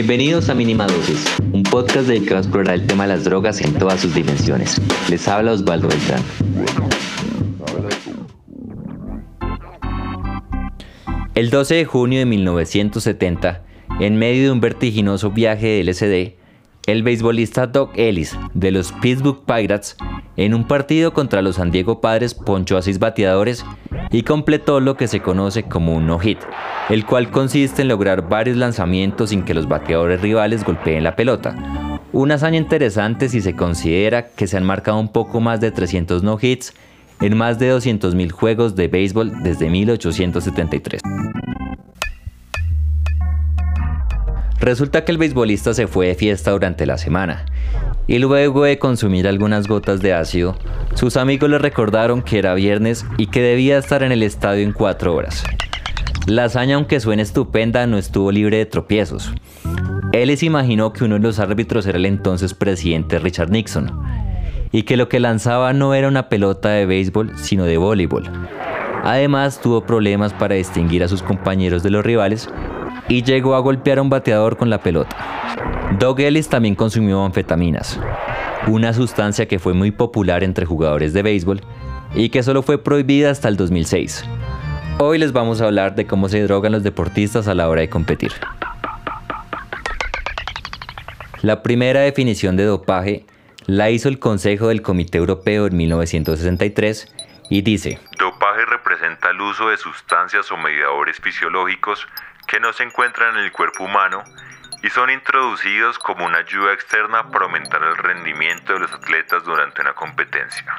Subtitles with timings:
[0.00, 3.74] Bienvenidos a Mínima Dosis, un podcast dedicado a explorar el tema de las drogas en
[3.74, 4.80] todas sus dimensiones.
[5.10, 6.22] Les habla Osvaldo Beltrán.
[11.34, 13.64] El 12 de junio de 1970,
[13.98, 16.37] en medio de un vertiginoso viaje de LSD,
[16.88, 19.94] el beisbolista Doc Ellis de los Pittsburgh Pirates
[20.38, 23.62] en un partido contra los San Diego Padres ponchó a seis bateadores
[24.10, 26.38] y completó lo que se conoce como un no-hit,
[26.88, 31.54] el cual consiste en lograr varios lanzamientos sin que los bateadores rivales golpeen la pelota.
[32.12, 36.22] Una hazaña interesante si se considera que se han marcado un poco más de 300
[36.22, 36.72] no-hits
[37.20, 41.02] en más de 200.000 juegos de béisbol desde 1873.
[44.60, 47.46] Resulta que el beisbolista se fue de fiesta durante la semana
[48.08, 50.56] y luego de consumir algunas gotas de ácido,
[50.94, 54.72] sus amigos le recordaron que era viernes y que debía estar en el estadio en
[54.72, 55.44] cuatro horas.
[56.26, 59.32] La hazaña, aunque suene estupenda, no estuvo libre de tropiezos.
[60.12, 63.92] Él se imaginó que uno de los árbitros era el entonces presidente Richard Nixon,
[64.72, 68.28] y que lo que lanzaba no era una pelota de béisbol, sino de voleibol.
[69.04, 72.50] Además, tuvo problemas para distinguir a sus compañeros de los rivales
[73.08, 75.16] y llegó a golpear a un bateador con la pelota.
[75.98, 77.98] Doug Ellis también consumió anfetaminas,
[78.66, 81.62] una sustancia que fue muy popular entre jugadores de béisbol
[82.14, 84.24] y que solo fue prohibida hasta el 2006.
[84.98, 87.88] Hoy les vamos a hablar de cómo se drogan los deportistas a la hora de
[87.88, 88.32] competir.
[91.40, 93.24] La primera definición de dopaje
[93.66, 97.14] la hizo el Consejo del Comité Europeo en 1963
[97.48, 102.06] y dice, Dopaje representa el uso de sustancias o mediadores fisiológicos
[102.48, 104.24] que no se encuentran en el cuerpo humano
[104.82, 109.80] y son introducidos como una ayuda externa para aumentar el rendimiento de los atletas durante
[109.82, 110.74] una competencia.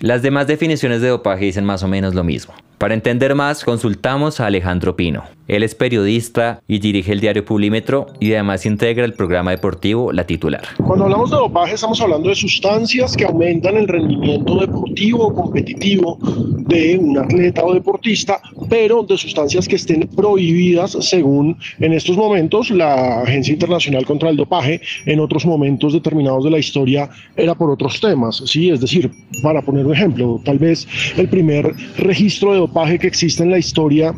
[0.00, 2.54] Las demás definiciones de dopaje dicen más o menos lo mismo.
[2.78, 5.37] Para entender más, consultamos a Alejandro Pino.
[5.48, 10.26] Él es periodista y dirige el diario Pulímetro y además integra el programa deportivo La
[10.26, 10.60] Titular.
[10.86, 16.18] Cuando hablamos de dopaje estamos hablando de sustancias que aumentan el rendimiento deportivo o competitivo
[16.20, 22.70] de un atleta o deportista, pero de sustancias que estén prohibidas según en estos momentos
[22.70, 27.70] la Agencia Internacional contra el Dopaje, en otros momentos determinados de la historia era por
[27.70, 28.68] otros temas, ¿sí?
[28.68, 29.10] Es decir,
[29.42, 30.86] para poner un ejemplo, tal vez
[31.16, 34.14] el primer registro de dopaje que existe en la historia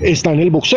[0.00, 0.71] está en el boxeo.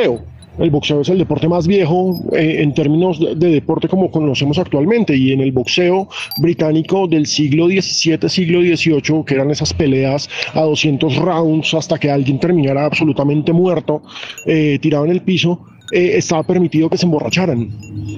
[0.57, 5.15] El boxeo es el deporte más viejo eh, en términos de, deporte como conocemos actualmente
[5.15, 10.61] y en el boxeo británico del siglo XVII, siglo XVIII, que eran esas peleas a
[10.61, 14.01] 200 rounds hasta que alguien terminara absolutamente muerto,
[14.45, 15.61] eh, tirado en el piso,
[15.91, 17.69] eh, estaba permitido que se emborracharan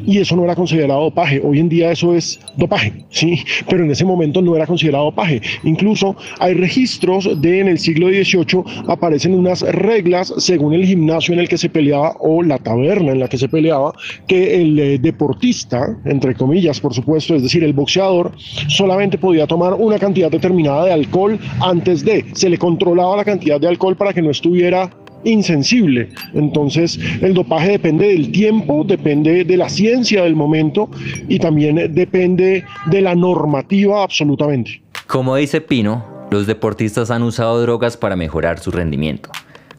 [0.06, 1.42] y eso no era considerado dopaje.
[1.44, 3.40] Hoy en día eso es dopaje, ¿sí?
[3.70, 5.42] Pero en ese momento no era considerado dopaje.
[5.64, 11.42] Incluso hay registros de en el siglo XVIII aparecen unas reglas según el gimnasio en
[11.42, 13.94] el que se peleaba o la taberna en la que se peleaba,
[14.28, 18.32] que el eh, deportista, entre comillas, por supuesto, es decir, el boxeador,
[18.68, 23.60] solamente podía tomar una cantidad determinada de alcohol antes de, se le controlaba la cantidad
[23.60, 24.90] de alcohol para que no estuviera
[25.24, 26.10] insensible.
[26.34, 30.90] Entonces, el dopaje depende del tiempo, depende de la ciencia del momento
[31.28, 34.82] y también depende de la normativa absolutamente.
[35.08, 39.30] Como dice Pino, los deportistas han usado drogas para mejorar su rendimiento,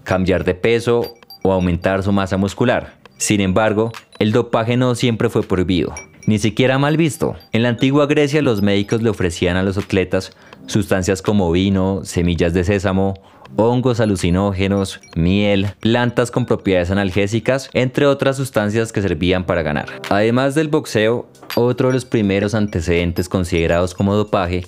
[0.04, 2.94] cambiar de peso o aumentar su masa muscular.
[3.18, 5.92] Sin embargo, el dopaje no siempre fue prohibido,
[6.26, 7.36] ni siquiera mal visto.
[7.52, 10.32] En la antigua Grecia los médicos le ofrecían a los atletas
[10.66, 13.14] sustancias como vino, semillas de sésamo
[13.56, 19.86] hongos alucinógenos, miel, plantas con propiedades analgésicas, entre otras sustancias que servían para ganar.
[20.10, 24.66] Además del boxeo, otro de los primeros antecedentes considerados como dopaje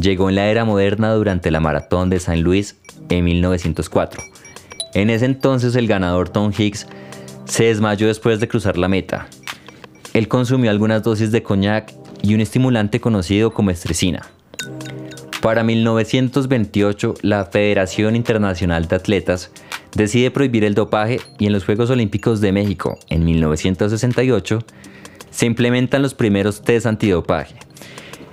[0.00, 2.76] llegó en la era moderna durante la maratón de San Luis
[3.08, 4.22] en 1904.
[4.94, 6.86] En ese entonces el ganador Tom Hicks
[7.44, 9.28] se desmayó después de cruzar la meta.
[10.14, 14.26] Él consumió algunas dosis de coñac y un estimulante conocido como estresina.
[15.40, 19.52] Para 1928, la Federación Internacional de Atletas
[19.94, 24.58] decide prohibir el dopaje y en los Juegos Olímpicos de México, en 1968,
[25.30, 27.54] se implementan los primeros test antidopaje.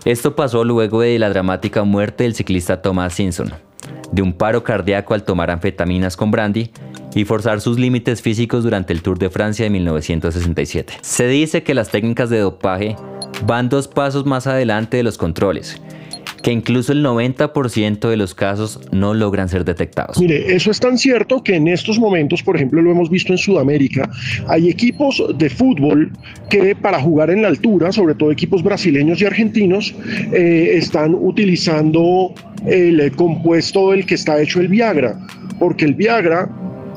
[0.03, 3.53] Esto pasó luego de la dramática muerte del ciclista Thomas Simpson,
[4.11, 6.71] de un paro cardíaco al tomar anfetaminas con brandy
[7.13, 10.97] y forzar sus límites físicos durante el Tour de Francia de 1967.
[11.01, 12.95] Se dice que las técnicas de dopaje
[13.45, 15.79] van dos pasos más adelante de los controles
[16.45, 20.19] que incluso el 90% de los casos no logran ser detectados.
[20.19, 23.39] Mire, eso es tan cierto que en estos momentos, por ejemplo, lo hemos visto en
[23.39, 24.07] Sudamérica,
[24.47, 26.11] hay equipos de fútbol
[26.51, 29.95] que para jugar en la altura, sobre todo equipos brasileños y argentinos,
[30.33, 32.31] eh, están utilizando
[32.67, 35.19] el compuesto del que está hecho el Viagra,
[35.57, 36.47] porque el Viagra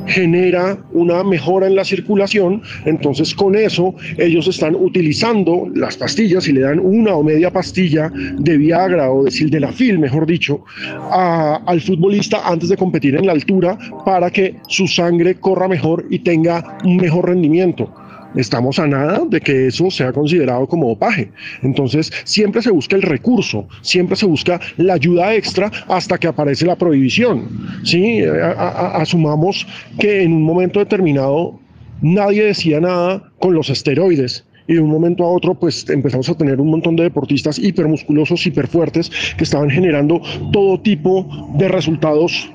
[0.08, 6.52] genera una mejora en la circulación, entonces con eso ellos están utilizando las pastillas y
[6.52, 10.64] le dan una o media pastilla de Viagra o de Sildenafil, mejor dicho,
[11.10, 16.18] al futbolista antes de competir en la altura para que su sangre corra mejor y
[16.20, 17.92] tenga un mejor rendimiento
[18.34, 21.30] estamos a nada de que eso sea considerado como dopaje.
[21.62, 26.66] Entonces, siempre se busca el recurso, siempre se busca la ayuda extra hasta que aparece
[26.66, 27.48] la prohibición.
[27.84, 28.22] ¿sí?
[28.24, 29.66] asumamos
[29.98, 31.58] que en un momento determinado
[32.00, 36.36] nadie decía nada con los esteroides y de un momento a otro pues empezamos a
[36.36, 40.20] tener un montón de deportistas hipermusculosos, hiperfuertes que estaban generando
[40.52, 42.52] todo tipo de resultados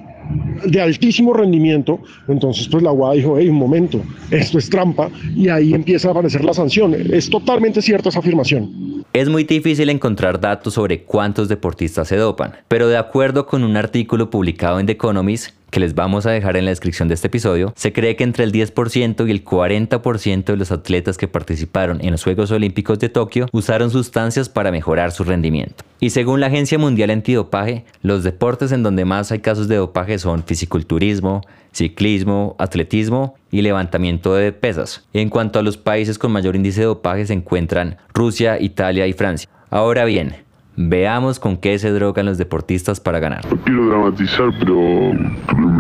[0.65, 5.49] de altísimo rendimiento, entonces pues la UAD dijo, hey, un momento, esto es trampa, y
[5.49, 6.93] ahí empieza a aparecer la sanción.
[6.93, 9.03] Es totalmente cierta esa afirmación.
[9.13, 13.77] Es muy difícil encontrar datos sobre cuántos deportistas se dopan, pero de acuerdo con un
[13.77, 17.27] artículo publicado en The Economist, que les vamos a dejar en la descripción de este
[17.27, 21.99] episodio, se cree que entre el 10% y el 40% de los atletas que participaron
[22.05, 25.83] en los Juegos Olímpicos de Tokio usaron sustancias para mejorar su rendimiento.
[25.99, 30.19] Y según la Agencia Mundial Antidopaje, los deportes en donde más hay casos de dopaje
[30.19, 31.41] son fisiculturismo,
[31.71, 35.07] ciclismo, atletismo y levantamiento de pesas.
[35.11, 39.13] En cuanto a los países con mayor índice de dopaje se encuentran Rusia, Italia y
[39.13, 39.49] Francia.
[39.71, 40.35] Ahora bien,
[40.75, 43.45] Veamos con qué se drogan los deportistas para ganar.
[43.47, 45.11] No quiero dramatizar, pero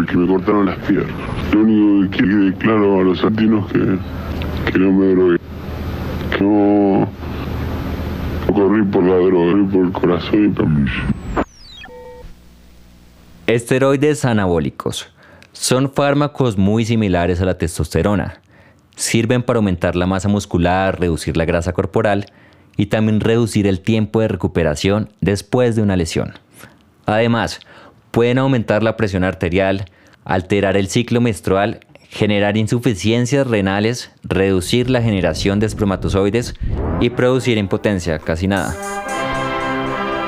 [0.07, 1.11] que me cortaron las piernas.
[1.51, 3.79] Lo único que quede claro a los latinos que,
[4.71, 5.37] que no me drogué.
[6.37, 7.09] Que no,
[8.53, 10.87] corrí por la droga, corrí por el corazón y también.
[13.47, 15.09] Esteroides anabólicos.
[15.53, 18.41] Son fármacos muy similares a la testosterona.
[18.95, 22.27] Sirven para aumentar la masa muscular, reducir la grasa corporal
[22.77, 26.33] y también reducir el tiempo de recuperación después de una lesión.
[27.05, 27.59] Además,
[28.11, 29.85] pueden aumentar la presión arterial,
[30.25, 36.53] alterar el ciclo menstrual, generar insuficiencias renales, reducir la generación de espermatozoides
[37.01, 38.75] y producir impotencia, casi nada.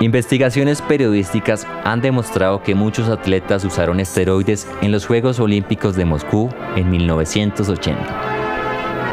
[0.02, 6.50] Investigaciones periodísticas han demostrado que muchos atletas usaron esteroides en los Juegos Olímpicos de Moscú
[6.76, 8.35] en 1980.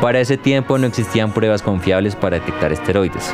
[0.03, 3.33] Para ese tiempo no existían pruebas confiables para detectar esteroides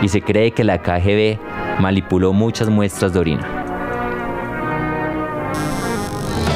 [0.00, 1.36] y se cree que la KGB
[1.80, 3.64] manipuló muchas muestras de orina.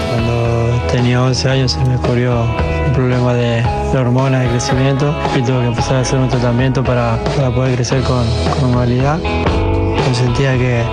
[0.08, 2.44] Cuando tenía 11 años se me ocurrió
[2.86, 3.64] un problema de,
[3.98, 7.16] hormonas de crecimiento y tuve que empezar a hacer un tratamiento para,
[7.52, 8.24] poder crecer con,
[8.60, 9.18] normalidad.
[9.18, 10.84] Yo sentía que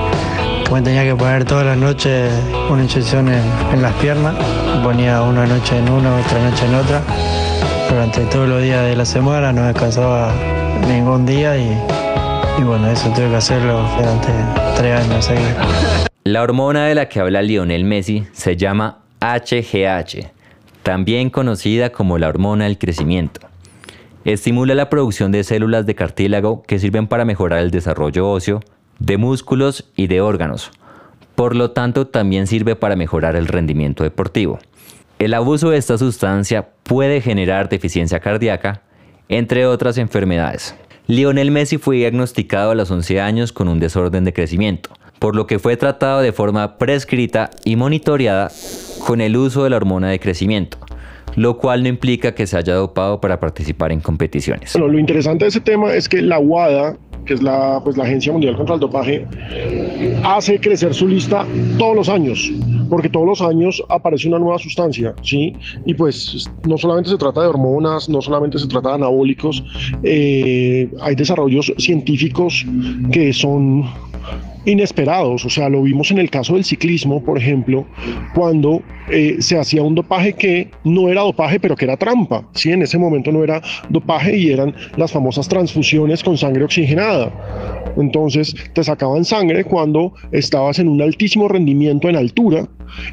[0.74, 2.32] me tenía que poner todas las noches
[2.72, 4.34] una inyección en las piernas,
[4.84, 7.04] ponía una noche en una, otra noche en otra
[7.90, 10.34] durante todos los días de la semana, no descansaba
[10.88, 14.30] ningún día y, bueno, eso tuve que hacerlo durante
[14.76, 15.30] tres años
[16.24, 20.32] La hormona de la que habla Lionel Messi se llama HGH,
[20.84, 23.42] también conocida como la hormona del crecimiento.
[24.26, 28.60] Estimula la producción de células de cartílago que sirven para mejorar el desarrollo óseo,
[29.00, 30.72] de músculos y de órganos.
[31.36, 34.60] Por lo tanto, también sirve para mejorar el rendimiento deportivo.
[35.20, 38.84] El abuso de esta sustancia puede generar deficiencia cardíaca,
[39.30, 40.76] entre otras enfermedades.
[41.08, 45.48] Lionel Messi fue diagnosticado a los 11 años con un desorden de crecimiento, por lo
[45.48, 48.52] que fue tratado de forma prescrita y monitoreada
[49.00, 50.78] con el uso de la hormona de crecimiento,
[51.36, 54.76] lo cual no implica que se haya dopado para participar en competiciones.
[54.76, 56.96] Lo interesante de ese tema es que la WADA
[57.28, 59.28] que es la, pues, la Agencia Mundial contra el Dopaje,
[60.24, 61.46] hace crecer su lista
[61.78, 62.52] todos los años,
[62.90, 65.54] porque todos los años aparece una nueva sustancia, ¿sí?
[65.86, 69.64] Y pues no solamente se trata de hormonas, no solamente se trata de anabólicos,
[70.04, 72.66] eh, hay desarrollos científicos
[73.12, 73.84] que son
[74.68, 75.46] inesperados.
[75.46, 77.88] O sea, lo vimos en el caso del ciclismo, por ejemplo,
[78.36, 82.48] cuando eh, se hacía un dopaje que no era dopaje, pero que era trampa.
[82.54, 82.72] ¿sí?
[82.72, 87.32] En ese momento no era dopaje y eran las famosas transfusiones con sangre oxigenada.
[87.98, 92.68] Entonces te sacaban sangre cuando estabas en un altísimo rendimiento en altura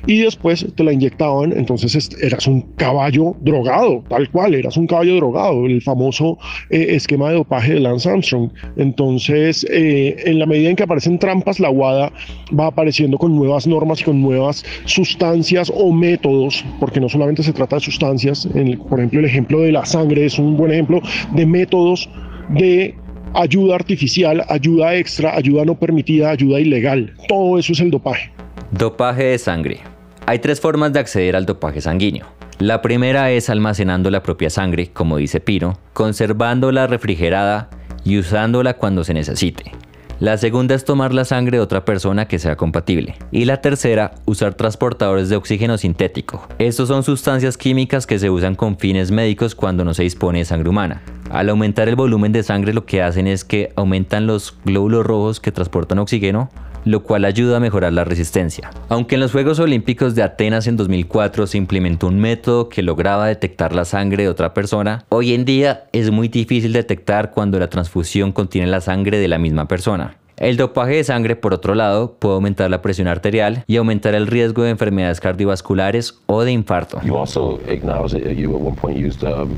[0.06, 5.16] y después te la inyectaban, entonces eras un caballo drogado, tal cual, eras un caballo
[5.16, 6.38] drogado, el famoso
[6.70, 8.50] eh, esquema de dopaje de Lance Armstrong.
[8.76, 12.12] Entonces, eh, en la medida en que aparecen trampas, la WADA
[12.58, 17.52] va apareciendo con nuevas normas y con nuevas sustancias o métodos, porque no solamente se
[17.52, 18.48] trata de sustancias,
[18.88, 21.00] por ejemplo, el ejemplo de la sangre es un buen ejemplo
[21.32, 22.08] de métodos
[22.50, 22.94] de
[23.34, 27.14] ayuda artificial, ayuda extra, ayuda no permitida, ayuda ilegal.
[27.28, 28.30] Todo eso es el dopaje.
[28.70, 29.80] Dopaje de sangre.
[30.26, 32.26] Hay tres formas de acceder al dopaje sanguíneo.
[32.58, 37.68] La primera es almacenando la propia sangre, como dice Pino, conservándola refrigerada
[38.04, 39.72] y usándola cuando se necesite.
[40.20, 43.16] La segunda es tomar la sangre de otra persona que sea compatible.
[43.32, 46.46] Y la tercera, usar transportadores de oxígeno sintético.
[46.58, 50.44] Estos son sustancias químicas que se usan con fines médicos cuando no se dispone de
[50.44, 51.02] sangre humana.
[51.30, 55.40] Al aumentar el volumen de sangre lo que hacen es que aumentan los glóbulos rojos
[55.40, 56.48] que transportan oxígeno,
[56.84, 58.70] lo cual ayuda a mejorar la resistencia.
[58.88, 63.26] Aunque en los Juegos Olímpicos de Atenas en 2004 se implementó un método que lograba
[63.26, 67.68] detectar la sangre de otra persona, hoy en día es muy difícil detectar cuando la
[67.68, 70.16] transfusión contiene la sangre de la misma persona.
[70.36, 74.26] El dopaje de sangre, por otro lado, puede aumentar la presión arterial y aumentar el
[74.26, 77.00] riesgo de enfermedades cardiovasculares o de infarto.
[77.04, 79.52] You also acknowledge that you at one point used um,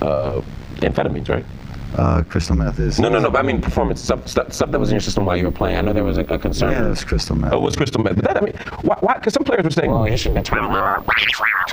[0.00, 0.40] uh,
[0.80, 1.44] amphetamines, right?
[1.96, 2.98] Uh, crystal meth is.
[2.98, 3.30] No, no, no.
[3.30, 5.52] But I mean, performance stuff, stuff, stuff that was in your system while you were
[5.52, 5.76] playing.
[5.76, 6.72] I know there was a, a concern.
[6.72, 7.52] Yeah, it was crystal meth.
[7.52, 8.16] Oh, it was crystal meth.
[8.16, 9.14] But that, I mean, why?
[9.14, 10.50] Because some players were saying, "Well, you shouldn't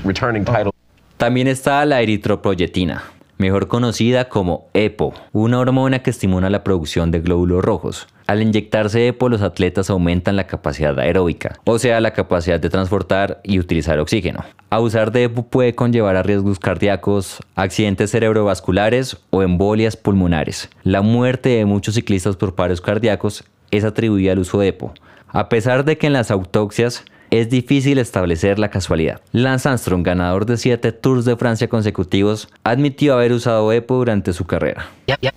[0.03, 0.73] returning title."
[1.17, 3.01] También está la eritroproyetina,
[3.39, 8.07] mejor conocida como EPO, una hormona que estimula la producción de glóbulos rojos.
[8.27, 13.39] Al inyectarse EPO, los atletas aumentan la capacidad aeróbica, o sea, la capacidad de transportar
[13.43, 14.43] y utilizar oxígeno.
[14.69, 20.69] Abusar de EPO puede conllevar a riesgos cardíacos, accidentes cerebrovasculares o embolias pulmonares.
[20.83, 24.93] La muerte de muchos ciclistas por paros cardíacos es atribuida al uso de EPO,
[25.29, 29.21] a pesar de que en las autopsias es difícil establecer la casualidad.
[29.31, 34.45] Lance Armstrong, ganador de 7 Tours de Francia consecutivos, admitió haber usado EPO durante su
[34.45, 34.87] carrera.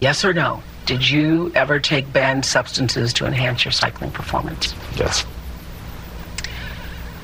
[0.01, 0.63] Yes or no?
[0.87, 4.75] Did you ever take banned substances to enhance your cycling performance?
[4.97, 5.25] Yes.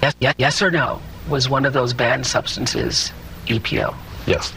[0.01, 1.01] Yes, yes, yes or no?
[1.29, 3.13] Was one of those banned substances
[3.47, 3.95] EPO?
[4.27, 4.53] Yes.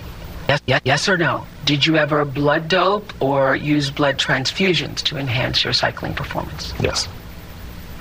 [0.48, 1.46] Yes, yes, yes or no?
[1.66, 6.74] Did you ever blood dope or use blood transfusions to enhance your cycling performance?
[6.80, 7.08] Yes.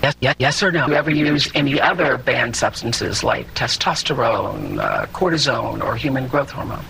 [0.02, 0.86] Yes, yes, yes or no?
[0.86, 6.84] You ever use any other banned substances like testosterone, uh, cortisone, or human growth hormone?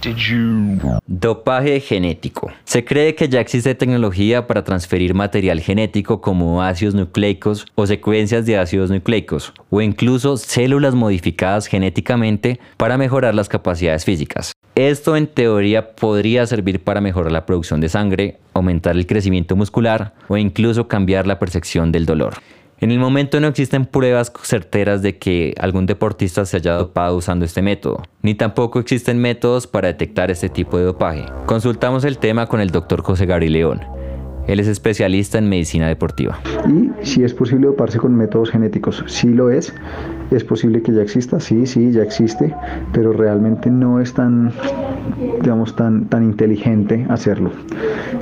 [0.00, 2.50] Did you Dopaje genético.
[2.64, 8.46] Se cree que ya existe tecnología para transferir material genético como ácidos nucleicos o secuencias
[8.46, 14.52] de ácidos nucleicos, o incluso células modificadas genéticamente para mejorar las capacidades físicas.
[14.88, 20.14] Esto en teoría podría servir para mejorar la producción de sangre, aumentar el crecimiento muscular
[20.26, 22.32] o incluso cambiar la percepción del dolor.
[22.80, 27.44] En el momento no existen pruebas certeras de que algún deportista se haya dopado usando
[27.44, 31.26] este método, ni tampoco existen métodos para detectar este tipo de dopaje.
[31.44, 33.02] Consultamos el tema con el Dr.
[33.02, 33.82] José Gary León.
[34.46, 36.40] Él es especialista en medicina deportiva.
[36.66, 39.74] Y si es posible doparse con métodos genéticos, sí lo es.
[40.30, 42.54] Es posible que ya exista, sí, sí, ya existe,
[42.92, 44.52] pero realmente no es tan,
[45.42, 47.50] digamos, tan, tan inteligente hacerlo.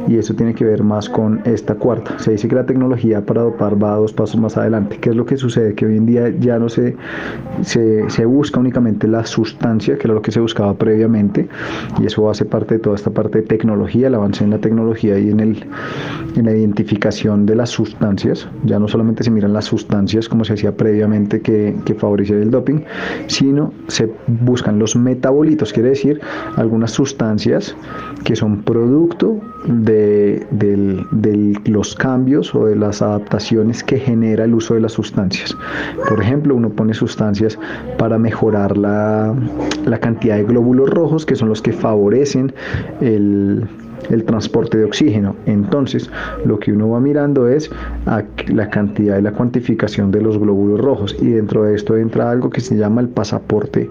[0.07, 2.19] Y eso tiene que ver más con esta cuarta.
[2.19, 4.99] Se dice que la tecnología para dopar va dos pasos más adelante.
[4.99, 5.75] ¿Qué es lo que sucede?
[5.75, 6.97] Que hoy en día ya no se,
[7.62, 11.49] se, se busca únicamente la sustancia, que era lo que se buscaba previamente,
[12.00, 15.19] y eso hace parte de toda esta parte de tecnología, el avance en la tecnología
[15.19, 15.67] y en, el,
[16.37, 18.49] en la identificación de las sustancias.
[18.65, 22.50] Ya no solamente se miran las sustancias como se hacía previamente que, que favorecer el
[22.50, 22.81] doping,
[23.26, 26.21] sino se buscan los metabolitos, quiere decir
[26.57, 27.76] algunas sustancias
[28.25, 30.47] que son producto de,
[31.67, 35.57] los cambios o de las adaptaciones que genera el uso de las sustancias.
[36.09, 37.59] Por ejemplo, uno pone sustancias
[37.99, 39.35] para mejorar la,
[39.85, 42.52] la cantidad de glóbulos rojos, que son los que favorecen
[43.00, 43.67] el,
[44.11, 45.35] el transporte de oxígeno.
[45.47, 46.11] Entonces,
[46.45, 47.71] lo que uno va mirando es
[48.49, 51.17] la cantidad y la cuantificación de los glóbulos rojos.
[51.21, 53.91] Y dentro de esto entra algo que se llama el pasaporte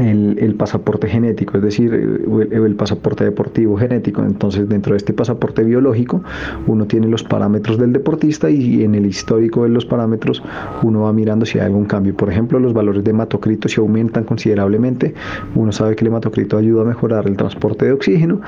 [0.00, 4.22] el, el pasaporte genético, es decir, el, el pasaporte deportivo genético.
[4.22, 6.22] Entonces, dentro de este pasaporte biológico,
[6.66, 10.42] uno tiene los parámetros del deportista y en el histórico de los parámetros
[10.82, 12.14] uno va mirando si hay algún cambio.
[12.16, 15.14] Por ejemplo, los valores de hematocrito si aumentan considerablemente,
[15.54, 18.40] uno sabe que el hematocrito ayuda a mejorar el transporte de oxígeno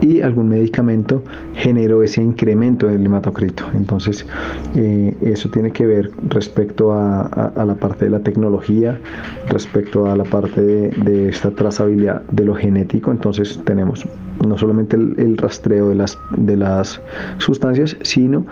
[0.00, 1.22] y algún medicamento
[1.54, 3.64] generó ese incremento del hematocrito.
[3.74, 4.26] Entonces,
[4.74, 8.98] eh, eso tiene que ver respecto a, a- a la parte de la tecnología,
[9.48, 13.10] respecto a la parte de, de esta trazabilidad de lo genético.
[13.10, 14.06] Entonces, tenemos
[14.46, 17.00] no solamente el, el rastreo de las, de las
[17.38, 18.46] sustancias, sino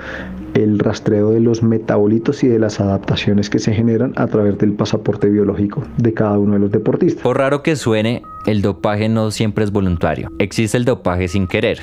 [0.54, 4.72] el rastreo de los metabolitos y de las adaptaciones que se generan a través del
[4.72, 7.22] pasaporte biológico de cada uno de los deportistas.
[7.22, 10.30] Por raro que suene, el dopaje no siempre es voluntario.
[10.38, 11.80] Existe el dopaje sin querer,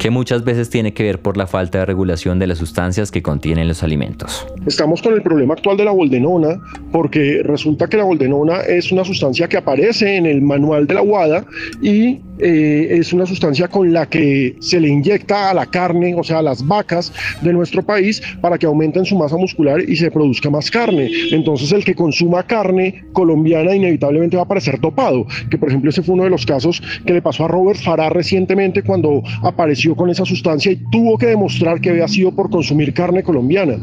[0.00, 3.22] que muchas veces tiene que ver por la falta de regulación de las sustancias que
[3.22, 4.46] contienen los alimentos.
[4.66, 6.58] Estamos con el problema actual de la boldenona,
[6.90, 11.02] porque resulta que la boldenona es una sustancia que aparece en el manual de la
[11.02, 11.44] WADA
[11.82, 16.22] y eh, es una sustancia con la que se le inyecta a la carne, o
[16.22, 20.10] sea, a las vacas de nuestro país, para que aumenten su masa muscular y se
[20.10, 21.10] produzca más carne.
[21.32, 26.02] Entonces, el que consuma carne colombiana inevitablemente va a parecer dopado, que por ejemplo ese
[26.02, 30.10] fue uno de los casos que le pasó a Robert Farah recientemente cuando apareció con
[30.10, 33.76] esa sustancia y tuvo que demostrar que había sido por consumir carne colombiana.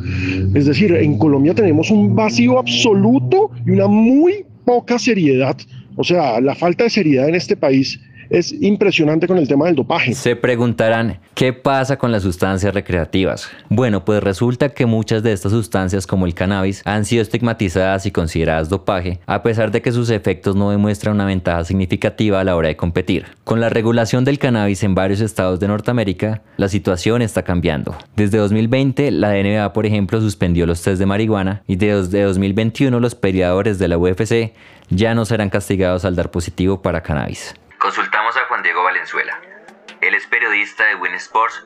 [0.53, 5.57] Es decir, en Colombia tenemos un vacío absoluto y una muy poca seriedad.
[5.95, 7.99] O sea, la falta de seriedad en este país
[8.29, 10.13] es impresionante con el tema del dopaje.
[10.13, 13.50] Se preguntarán, ¿qué pasa con las sustancias recreativas?
[13.69, 18.12] Bueno, pues resulta que muchas de estas sustancias como el cannabis han sido estigmatizadas y
[18.12, 22.55] consideradas dopaje, a pesar de que sus efectos no demuestran una ventaja significativa a la
[22.55, 23.25] hora de competir.
[23.43, 27.96] Con la regulación del cannabis en varios estados de Norteamérica, la situación está cambiando.
[28.15, 33.15] Desde 2020, la NBA, por ejemplo, suspendió los test de marihuana y desde 2021 los
[33.15, 34.53] peleadores de la UFC
[34.89, 37.53] ya no serán castigados al dar positivo para cannabis.
[39.07, 39.39] Valenzuela.
[40.01, 41.63] Él es periodista de Win Sports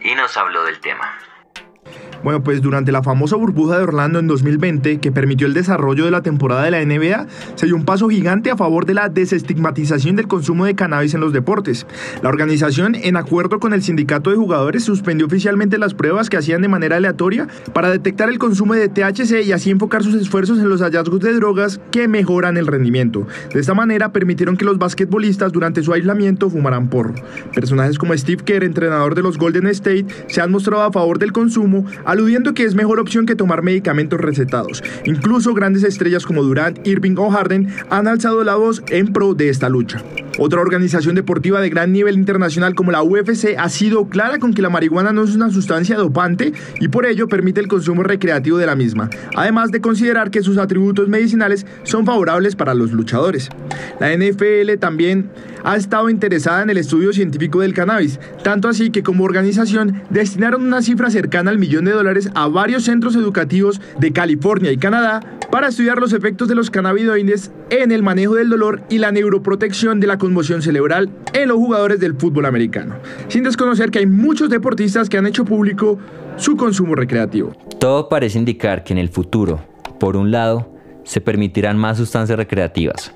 [0.00, 1.18] y nos habló del tema.
[2.22, 6.10] Bueno, pues durante la famosa burbuja de Orlando en 2020, que permitió el desarrollo de
[6.10, 7.26] la temporada de la NBA,
[7.56, 11.20] se dio un paso gigante a favor de la desestigmatización del consumo de cannabis en
[11.20, 11.86] los deportes.
[12.22, 16.62] La organización, en acuerdo con el sindicato de jugadores, suspendió oficialmente las pruebas que hacían
[16.62, 20.68] de manera aleatoria para detectar el consumo de THC y así enfocar sus esfuerzos en
[20.68, 23.26] los hallazgos de drogas que mejoran el rendimiento.
[23.52, 27.14] De esta manera permitieron que los basquetbolistas durante su aislamiento fumaran porro.
[27.54, 31.32] Personajes como Steve Kerr, entrenador de los Golden State, se han mostrado a favor del
[31.32, 34.84] consumo, aludiendo que es mejor opción que tomar medicamentos recetados.
[35.06, 39.48] Incluso grandes estrellas como Durant, Irving o Harden han alzado la voz en pro de
[39.48, 40.02] esta lucha.
[40.38, 44.62] Otra organización deportiva de gran nivel internacional como la UFC ha sido clara con que
[44.62, 48.66] la marihuana no es una sustancia dopante y por ello permite el consumo recreativo de
[48.66, 53.50] la misma, además de considerar que sus atributos medicinales son favorables para los luchadores.
[54.00, 55.30] La NFL también
[55.64, 60.64] ha estado interesada en el estudio científico del cannabis, tanto así que como organización destinaron
[60.64, 65.20] una cifra cercana al millón de dólares a varios centros educativos de California y Canadá
[65.50, 70.00] para estudiar los efectos de los cannabinoides en el manejo del dolor y la neuroprotección
[70.00, 72.94] de la conmoción cerebral en los jugadores del fútbol americano,
[73.26, 75.98] sin desconocer que hay muchos deportistas que han hecho público
[76.36, 77.50] su consumo recreativo.
[77.80, 79.60] Todo parece indicar que en el futuro,
[79.98, 83.12] por un lado, se permitirán más sustancias recreativas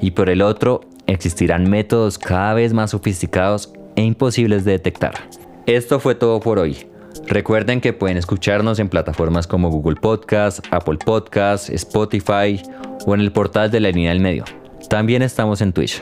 [0.00, 5.28] y por el otro, existirán métodos cada vez más sofisticados e imposibles de detectar.
[5.66, 6.86] Esto fue todo por hoy.
[7.26, 12.62] Recuerden que pueden escucharnos en plataformas como Google Podcast, Apple Podcast, Spotify
[13.06, 14.44] o en el portal de la línea del medio.
[14.88, 16.00] También estamos en Twitch.